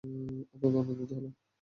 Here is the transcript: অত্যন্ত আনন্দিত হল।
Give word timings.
অত্যন্ত 0.53 0.75
আনন্দিত 0.81 1.11
হল। 1.17 1.25